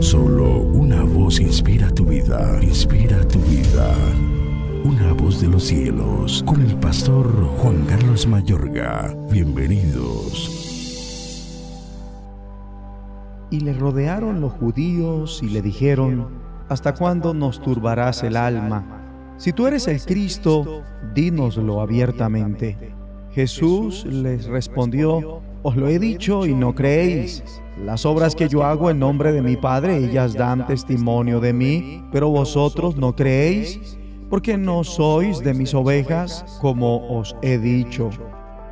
Solo 0.00 0.60
una 0.60 1.02
voz 1.02 1.40
inspira 1.40 1.90
tu 1.90 2.04
vida, 2.04 2.58
inspira 2.62 3.26
tu 3.26 3.38
vida. 3.40 3.94
Una 4.84 5.12
voz 5.14 5.40
de 5.40 5.48
los 5.48 5.64
cielos, 5.64 6.44
con 6.46 6.60
el 6.60 6.76
pastor 6.76 7.26
Juan 7.58 7.84
Carlos 7.86 8.26
Mayorga. 8.26 9.16
Bienvenidos. 9.30 10.64
Y 13.50 13.60
le 13.60 13.72
rodearon 13.72 14.40
los 14.40 14.52
judíos 14.52 15.40
y 15.42 15.48
le 15.48 15.62
dijeron, 15.62 16.28
¿hasta 16.68 16.94
cuándo 16.94 17.32
nos 17.32 17.62
turbarás 17.62 18.22
el 18.22 18.36
alma? 18.36 19.34
Si 19.38 19.52
tú 19.52 19.66
eres 19.66 19.88
el 19.88 20.00
Cristo, 20.02 20.82
dínoslo 21.14 21.80
abiertamente. 21.80 22.94
Jesús 23.32 24.04
les 24.04 24.46
respondió, 24.46 25.42
os 25.66 25.74
lo 25.74 25.88
he 25.88 25.98
dicho 25.98 26.46
y 26.46 26.54
no 26.54 26.76
creéis. 26.76 27.42
Las 27.84 28.06
obras 28.06 28.36
que 28.36 28.48
yo 28.48 28.62
hago 28.62 28.88
en 28.88 29.00
nombre 29.00 29.32
de 29.32 29.42
mi 29.42 29.56
Padre, 29.56 29.96
ellas 29.96 30.34
dan 30.34 30.64
testimonio 30.64 31.40
de 31.40 31.52
mí, 31.52 32.04
pero 32.12 32.28
vosotros 32.28 32.94
no 32.96 33.16
creéis, 33.16 33.98
porque 34.30 34.56
no 34.56 34.84
sois 34.84 35.40
de 35.40 35.54
mis 35.54 35.74
ovejas, 35.74 36.44
como 36.60 37.18
os 37.18 37.34
he 37.42 37.58
dicho. 37.58 38.10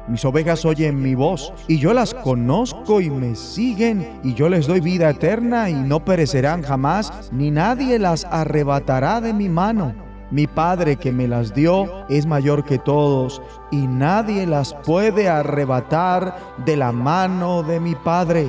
Mis 0.07 0.25
ovejas 0.25 0.65
oyen 0.65 1.03
mi 1.03 1.17
voz, 1.17 1.53
y 1.67 1.79
yo 1.79 1.93
las 1.95 2.15
conozco 2.15 3.01
y 3.01 3.11
me 3.11 3.35
siguen, 3.35 4.21
y 4.23 4.35
yo 4.35 4.49
les 4.49 4.69
doy 4.69 4.79
vida 4.79 5.11
eterna, 5.11 5.69
y 5.69 5.75
no 5.75 6.05
perecerán 6.05 6.63
jamás, 6.63 7.29
ni 7.33 7.51
nadie 7.51 7.99
las 7.99 8.25
arrebatará 8.27 9.21
de 9.21 9.35
mi 9.35 9.49
mano. 9.49 10.04
Mi 10.35 10.49
Padre 10.49 10.97
que 10.97 11.13
me 11.13 11.29
las 11.29 11.55
dio 11.55 11.87
es 12.09 12.27
mayor 12.27 12.65
que 12.65 12.79
todos, 12.79 13.41
y 13.71 13.87
nadie 13.87 14.49
las 14.49 14.75
puede 14.75 15.29
arrebatar 15.29 16.37
de 16.67 16.77
la 16.77 16.91
mano 16.91 17.63
de 17.63 17.79
mi 17.79 17.95
Padre 17.95 18.49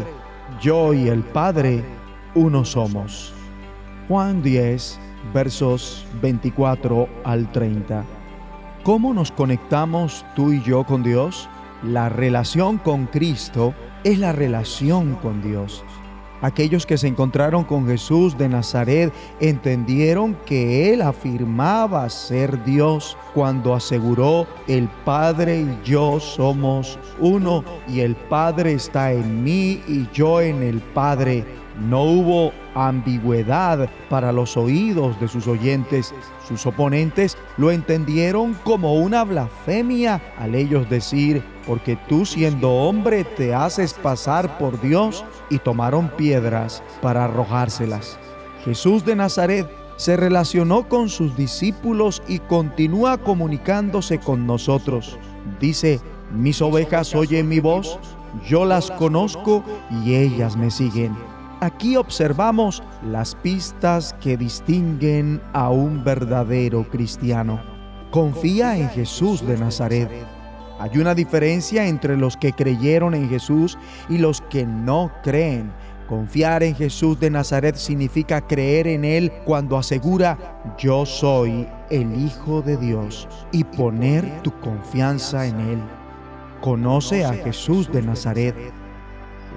yo 0.60 0.96
y 0.96 1.10
el 1.10 1.22
Padre 1.22 1.84
uno 2.34 2.66
somos. 2.66 3.32
Juan 4.08 4.42
10, 4.42 5.00
versos 5.32 6.08
24 6.24 7.08
al 7.24 7.52
30. 7.52 8.04
¿Cómo 8.82 9.14
nos 9.14 9.32
conectamos 9.32 10.26
tú 10.36 10.54
y 10.54 10.64
yo 10.64 10.86
con 10.86 11.04
Dios? 11.04 11.48
La 11.84 12.10
relación 12.10 12.80
con 12.80 13.06
Cristo 13.06 13.76
es 14.04 14.18
la 14.18 14.32
relación 14.32 15.14
con 15.22 15.44
Dios. 15.44 15.84
Aquellos 16.46 16.86
que 16.86 17.00
se 17.00 17.08
encontraron 17.08 17.64
con 17.64 17.88
Jesús 17.88 18.38
de 18.38 18.48
Nazaret 18.48 19.12
entendieron 19.40 20.38
que 20.46 20.94
Él 20.94 21.02
afirmaba 21.02 22.08
ser 22.08 22.64
Dios 22.64 23.18
cuando 23.34 23.74
aseguró, 23.74 24.46
el 24.68 24.88
Padre 25.04 25.62
y 25.62 25.80
yo 25.84 26.20
somos 26.20 27.00
uno 27.20 27.64
y 27.88 28.02
el 28.02 28.16
Padre 28.16 28.74
está 28.74 29.12
en 29.12 29.44
mí 29.44 29.82
y 29.88 30.08
yo 30.14 30.40
en 30.40 30.62
el 30.62 30.82
Padre. 30.82 31.44
No 31.80 32.04
hubo 32.04 32.54
ambigüedad 32.74 33.90
para 34.10 34.32
los 34.32 34.56
oídos 34.56 35.20
de 35.20 35.28
sus 35.28 35.48
oyentes. 35.48 36.14
Sus 36.48 36.66
oponentes 36.66 37.38
lo 37.58 37.72
entendieron 37.72 38.54
como 38.64 38.96
una 38.96 39.24
blasfemia 39.24 40.22
al 40.38 40.56
ellos 40.56 40.90
decir, 40.90 41.44
porque 41.68 41.98
tú 42.08 42.26
siendo 42.26 42.72
hombre 42.72 43.24
te 43.24 43.54
haces 43.54 43.94
pasar 43.94 44.58
por 44.58 44.80
Dios 44.80 45.26
y 45.50 45.60
tomaron 45.60 46.10
piedras 46.10 46.82
para 47.02 47.26
arrojárselas. 47.26 48.18
Jesús 48.64 49.04
de 49.06 49.16
Nazaret 49.16 49.68
se 49.98 50.18
relacionó 50.18 50.88
con 50.88 51.10
sus 51.10 51.36
discípulos 51.36 52.22
y 52.28 52.40
continúa 52.40 53.18
comunicándose 53.18 54.20
con 54.20 54.46
nosotros. 54.46 55.18
Dice, 55.60 56.00
mis 56.34 56.62
ovejas 56.62 57.14
oyen 57.16 57.48
mi 57.48 57.60
voz, 57.60 58.00
yo 58.48 58.66
las 58.66 58.92
conozco 58.92 59.64
y 60.04 60.16
ellas 60.16 60.58
me 60.58 60.72
siguen. 60.72 61.16
Aquí 61.62 61.96
observamos 61.96 62.84
las 63.02 63.34
pistas 63.36 64.14
que 64.20 64.36
distinguen 64.36 65.42
a 65.54 65.70
un 65.70 66.04
verdadero 66.04 66.84
cristiano. 66.90 67.62
Confía 68.12 68.78
en 68.78 68.90
Jesús 68.90 69.46
de 69.48 69.58
Nazaret. 69.58 70.10
Hay 70.80 70.98
una 70.98 71.16
diferencia 71.16 71.88
entre 71.88 72.18
los 72.18 72.36
que 72.36 72.52
creyeron 72.52 73.14
en 73.14 73.30
Jesús 73.30 73.78
y 74.10 74.18
los 74.18 74.42
que 74.42 74.66
no 74.66 75.12
creen. 75.24 75.72
Confiar 76.10 76.62
en 76.62 76.76
Jesús 76.76 77.20
de 77.20 77.30
Nazaret 77.30 77.76
significa 77.76 78.42
creer 78.42 78.86
en 78.88 79.06
Él 79.06 79.32
cuando 79.46 79.78
asegura 79.78 80.38
yo 80.78 81.06
soy 81.06 81.68
el 81.90 82.14
Hijo 82.22 82.62
de 82.62 82.78
Dios 82.78 83.28
y 83.54 83.64
poner 83.64 84.42
tu 84.44 84.52
confianza 84.60 85.48
en 85.48 85.60
Él. 85.62 85.80
Conoce 86.62 87.26
a 87.26 87.34
Jesús 87.34 87.92
de 87.92 88.02
Nazaret 88.02 88.56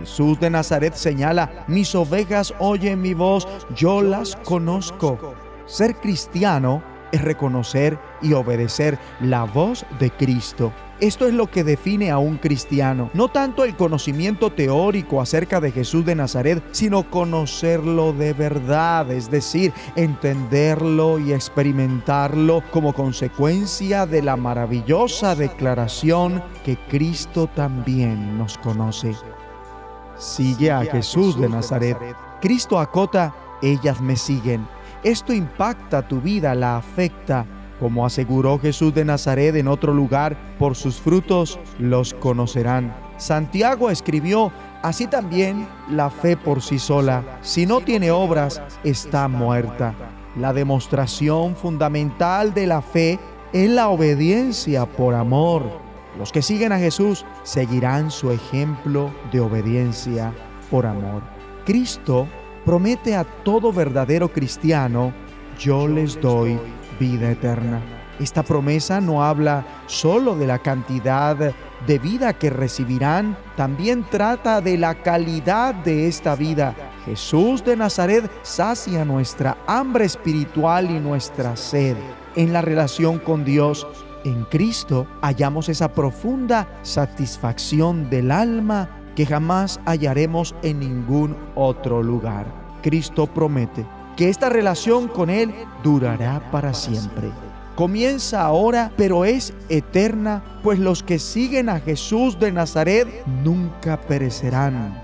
Jesús 0.01 0.39
de 0.41 0.51
Nazaret 0.51 0.95
señala, 0.95 1.65
mis 1.67 1.95
ovejas 1.95 2.55
oyen 2.59 3.01
mi 3.01 3.15
voz, 3.15 3.47
yo 3.75 4.03
las 4.03 4.37
conozco. 4.37 5.35
Ser 5.67 5.97
cristiano 5.97 6.83
es 7.13 7.23
reconocer 7.23 7.99
y 8.23 8.33
obedecer 8.33 8.99
la 9.21 9.45
voz 9.45 9.85
de 9.99 10.11
Cristo. 10.11 10.73
Esto 11.01 11.29
es 11.29 11.35
lo 11.35 11.47
que 11.47 11.63
define 11.63 12.11
a 12.11 12.19
un 12.19 12.39
cristiano, 12.39 13.09
no 13.15 13.29
tanto 13.29 13.65
el 13.65 13.77
conocimiento 13.77 14.51
teórico 14.51 15.21
acerca 15.21 15.61
de 15.61 15.71
Jesús 15.71 16.05
de 16.05 16.17
Nazaret, 16.17 16.61
sino 16.73 17.09
conocerlo 17.09 18.13
de 18.13 18.33
verdad, 18.33 19.09
es 19.13 19.31
decir, 19.31 19.73
entenderlo 19.95 21.21
y 21.21 21.33
experimentarlo 21.33 22.65
como 22.73 22.93
consecuencia 22.93 24.07
de 24.07 24.23
la 24.23 24.37
maravillosa 24.37 25.37
declaración 25.37 26.43
que 26.65 26.77
Cristo 26.89 27.49
también 27.55 28.37
nos 28.37 28.59
conoce 28.59 29.15
sigue 30.19 30.71
a 30.71 30.81
Jesús 30.81 31.41
de 31.41 31.49
Nazaret. 31.49 31.97
Cristo 32.41 32.79
acota, 32.79 33.35
ellas 33.63 34.01
me 34.01 34.17
siguen. 34.17 34.67
Esto 35.03 35.33
impacta 35.33 36.07
tu 36.07 36.21
vida, 36.21 36.55
la 36.55 36.77
afecta. 36.77 37.47
Como 37.81 38.05
aseguró 38.05 38.59
Jesús 38.59 38.93
de 38.93 39.05
Nazaret 39.05 39.55
en 39.55 39.69
otro 39.69 39.95
lugar, 39.95 40.37
por 40.59 40.75
sus 40.75 40.97
frutos 40.97 41.59
los 41.79 42.13
conocerán. 42.13 42.95
Santiago 43.19 43.91
escribió, 43.91 44.53
así 44.83 45.07
también 45.07 45.69
la 45.91 46.11
fe 46.11 46.37
por 46.37 46.61
sí 46.61 46.79
sola, 46.79 47.39
si 47.43 47.67
no 47.67 47.81
tiene 47.81 48.11
obras, 48.11 48.61
está 48.83 49.29
muerta. 49.29 49.95
La 50.37 50.53
demostración 50.53 51.57
fundamental 51.57 52.53
de 52.55 52.67
la 52.67 52.83
fe 52.83 53.19
es 53.53 53.71
la 53.71 53.89
obediencia 53.89 54.87
por 54.87 55.15
amor. 55.15 55.88
Los 56.17 56.33
que 56.33 56.43
siguen 56.43 56.73
a 56.73 56.79
Jesús 56.79 57.25
seguirán 57.43 58.11
su 58.11 58.31
ejemplo 58.31 59.13
de 59.33 59.41
obediencia 59.41 60.33
por 60.71 60.87
amor. 60.87 61.23
Cristo 61.65 62.27
promete 62.65 63.15
a 63.15 63.25
todo 63.25 63.73
verdadero 63.73 64.33
cristiano, 64.33 65.13
yo 65.59 65.87
les 65.87 66.21
doy 66.21 66.59
vida 66.99 67.31
eterna. 67.31 67.81
Esta 68.19 68.43
promesa 68.43 69.01
no 69.01 69.23
habla 69.23 69.65
solo 69.87 70.35
de 70.35 70.47
la 70.47 70.59
cantidad 70.59 71.37
de 71.87 71.99
vida 71.99 72.33
que 72.33 72.51
recibirán, 72.51 73.37
también 73.57 74.05
trata 74.11 74.61
de 74.61 74.77
la 74.77 75.03
calidad 75.03 75.75
de 75.75 76.09
esta 76.09 76.35
vida. 76.35 76.75
Jesús 77.05 77.65
de 77.65 77.77
Nazaret 77.77 78.29
sacia 78.43 79.05
nuestra 79.05 79.57
hambre 79.67 80.05
espiritual 80.05 80.91
y 80.91 80.99
nuestra 80.99 81.57
sed 81.57 81.97
en 82.35 82.53
la 82.53 82.61
relación 82.61 83.19
con 83.19 83.45
Dios 83.45 83.87
en 84.25 84.45
Cristo 84.45 85.07
hallamos 85.23 85.69
esa 85.69 85.93
profunda 85.93 86.69
satisfacción 86.83 88.11
del 88.11 88.31
alma 88.31 88.89
que 89.15 89.27
jamás 89.27 89.81
hallaremos 89.85 90.55
en 90.63 90.81
ningún 90.81 91.37
otro 91.55 92.03
lugar. 92.03 92.47
Cristo 92.83 93.27
promete 93.27 93.85
que 94.17 94.29
esta 94.29 94.49
relación 94.49 95.09
con 95.09 95.31
Él 95.31 95.55
durará 95.83 96.51
para 96.51 96.75
siempre. 96.75 97.31
Comienza 97.75 98.43
ahora, 98.43 98.93
pero 98.97 99.25
es 99.25 99.55
eterna, 99.69 100.43
pues 100.63 100.79
los 100.79 101.03
que 101.03 101.19
siguen 101.19 101.69
a 101.69 101.79
Jesús 101.79 102.39
de 102.41 102.51
Nazaret 102.51 103.07
nunca 103.45 104.01
perecerán. 104.01 105.01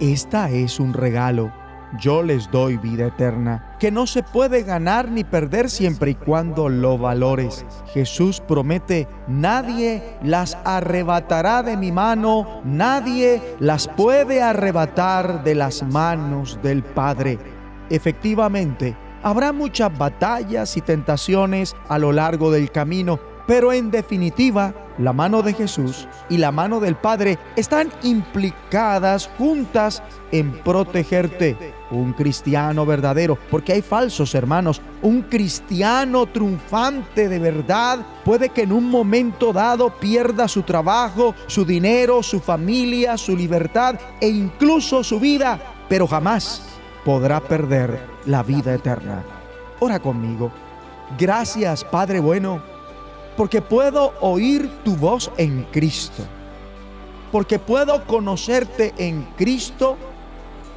Esta 0.00 0.50
es 0.50 0.78
un 0.78 0.92
regalo 0.92 1.50
yo 2.00 2.22
les 2.22 2.50
doy 2.50 2.76
vida 2.76 3.06
eterna, 3.06 3.76
que 3.78 3.90
no 3.90 4.06
se 4.06 4.22
puede 4.22 4.62
ganar 4.62 5.10
ni 5.10 5.24
perder 5.24 5.70
siempre 5.70 6.10
y 6.10 6.14
cuando 6.14 6.68
lo 6.68 6.98
valores. 6.98 7.64
Jesús 7.92 8.40
promete, 8.40 9.08
nadie 9.26 10.02
las 10.22 10.56
arrebatará 10.64 11.62
de 11.62 11.76
mi 11.76 11.92
mano, 11.92 12.60
nadie 12.64 13.42
las 13.60 13.88
puede 13.88 14.42
arrebatar 14.42 15.44
de 15.44 15.54
las 15.54 15.82
manos 15.82 16.58
del 16.62 16.82
Padre. 16.82 17.38
Efectivamente, 17.90 18.96
habrá 19.22 19.52
muchas 19.52 19.96
batallas 19.96 20.76
y 20.76 20.80
tentaciones 20.80 21.74
a 21.88 21.98
lo 21.98 22.12
largo 22.12 22.50
del 22.50 22.70
camino, 22.70 23.18
pero 23.46 23.72
en 23.72 23.90
definitiva, 23.90 24.74
la 24.98 25.12
mano 25.12 25.42
de 25.42 25.54
Jesús 25.54 26.08
y 26.28 26.38
la 26.38 26.52
mano 26.52 26.80
del 26.80 26.96
Padre 26.96 27.38
están 27.56 27.90
implicadas 28.02 29.30
juntas 29.38 30.02
en 30.32 30.52
protegerte. 30.62 31.74
Un 31.90 32.12
cristiano 32.12 32.84
verdadero, 32.84 33.38
porque 33.50 33.72
hay 33.72 33.82
falsos 33.82 34.34
hermanos, 34.34 34.82
un 35.00 35.22
cristiano 35.22 36.26
triunfante 36.26 37.28
de 37.28 37.38
verdad 37.38 38.04
puede 38.24 38.50
que 38.50 38.62
en 38.62 38.72
un 38.72 38.90
momento 38.90 39.52
dado 39.52 39.90
pierda 39.98 40.48
su 40.48 40.62
trabajo, 40.62 41.34
su 41.46 41.64
dinero, 41.64 42.22
su 42.22 42.40
familia, 42.40 43.16
su 43.16 43.34
libertad 43.34 43.94
e 44.20 44.28
incluso 44.28 45.02
su 45.02 45.18
vida, 45.18 45.58
pero 45.88 46.06
jamás 46.06 46.62
podrá 47.04 47.40
perder 47.40 47.98
la 48.26 48.42
vida 48.42 48.74
eterna. 48.74 49.22
Ora 49.80 49.98
conmigo. 49.98 50.50
Gracias, 51.16 51.84
Padre 51.84 52.20
bueno, 52.20 52.60
porque 53.38 53.62
puedo 53.62 54.14
oír 54.20 54.68
tu 54.82 54.96
voz 54.96 55.30
en 55.36 55.62
Cristo, 55.70 56.24
porque 57.30 57.60
puedo 57.60 58.04
conocerte 58.04 58.92
en 58.98 59.22
Cristo 59.36 59.96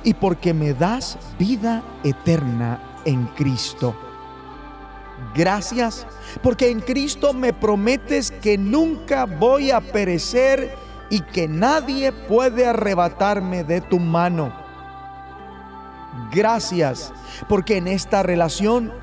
y 0.03 0.13
porque 0.13 0.53
me 0.53 0.75
das 0.75 1.17
vida 1.39 1.81
eterna 2.03 2.99
en 3.03 3.25
Cristo. 3.35 3.95
Gracias 5.33 6.05
porque 6.43 6.69
en 6.69 6.81
Cristo 6.81 7.33
me 7.33 7.51
prometes 7.51 8.29
que 8.29 8.59
nunca 8.59 9.25
voy 9.25 9.71
a 9.71 9.81
perecer 9.81 10.75
y 11.09 11.21
que 11.21 11.47
nadie 11.47 12.11
puede 12.11 12.67
arrebatarme 12.67 13.63
de 13.63 13.81
tu 13.81 13.97
mano. 13.97 14.53
Gracias 16.31 17.11
porque 17.49 17.77
en 17.77 17.87
esta 17.87 18.21
relación 18.21 18.93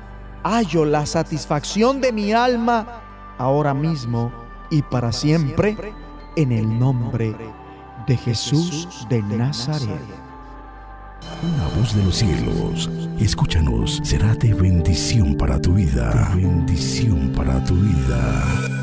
hallo 0.43 0.85
la 0.85 1.05
satisfacción 1.05 1.99
de 1.99 2.13
mi 2.13 2.31
alma 2.31 2.98
ahora 3.39 3.73
mismo 3.73 4.31
y 4.69 4.83
para 4.83 5.11
siempre 5.11 5.75
en 6.35 6.51
el 6.51 6.77
nombre 6.77 7.35
de 8.05 8.17
Jesús 8.17 9.07
de 9.09 9.23
Nazaret. 9.23 9.99
Una 11.41 11.67
voz 11.79 11.95
de 11.95 12.03
los 12.03 12.15
cielos, 12.15 12.89
escúchanos, 13.19 14.01
será 14.03 14.35
de 14.35 14.53
bendición 14.53 15.35
para 15.35 15.59
tu 15.59 15.73
vida. 15.73 16.31
bendición 16.35 17.31
para 17.35 17.63
tu 17.63 17.75
vida. 17.75 18.78